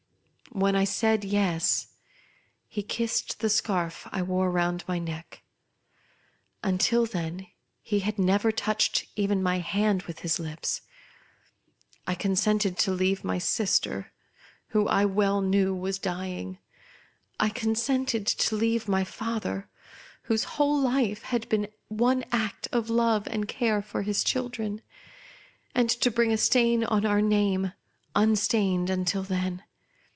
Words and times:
When 0.53 0.75
I 0.75 0.83
said" 0.83 1.23
Yes," 1.23 1.87
he 2.67 2.83
kissed 2.83 3.39
the 3.39 3.47
scarf 3.49 4.05
I 4.11 4.21
wore 4.21 4.51
round 4.51 4.83
my 4.85 4.99
neck. 4.99 5.43
Until 6.61 7.05
then 7.05 7.47
he 7.81 8.01
had 8.01 8.19
never 8.19 8.51
touched 8.51 9.05
even 9.15 9.41
my 9.41 9.59
hand 9.59 10.03
with 10.03 10.19
his 10.19 10.39
lips. 10.41 10.81
I 12.05 12.15
consented 12.15 12.77
to 12.79 12.91
leave 12.91 13.23
my 13.23 13.37
sister, 13.37 14.11
who 14.67 14.89
I 14.89 15.05
well 15.05 15.39
knew 15.39 15.73
was 15.73 15.97
dying; 15.97 16.57
I 17.39 17.47
consented 17.47 18.27
to 18.27 18.55
leave 18.55 18.89
my 18.89 19.05
father, 19.05 19.69
whose 20.23 20.43
whole 20.59 20.77
life 20.81 21.21
had 21.21 21.47
been 21.47 21.69
one 21.87 22.25
act 22.33 22.67
of 22.73 22.89
love 22.89 23.25
and 23.31 23.47
care 23.47 23.81
for 23.81 24.01
his 24.01 24.21
children; 24.21 24.81
and 25.73 25.89
to 25.89 26.11
bring 26.11 26.33
a 26.33 26.37
stain 26.37 26.83
on 26.83 27.05
our 27.05 27.21
name, 27.21 27.71
unstained 28.17 28.89
until 28.89 29.23
then. 29.23 29.63